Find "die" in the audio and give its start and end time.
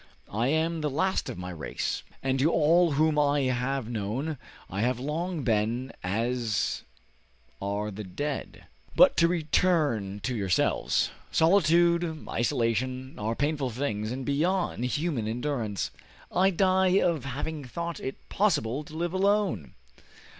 16.49-16.99